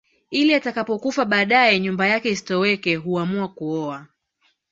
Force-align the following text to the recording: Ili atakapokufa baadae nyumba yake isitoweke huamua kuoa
Ili 0.29 0.53
atakapokufa 0.53 1.25
baadae 1.25 1.79
nyumba 1.79 2.07
yake 2.07 2.29
isitoweke 2.29 2.95
huamua 2.95 3.47
kuoa 3.47 4.07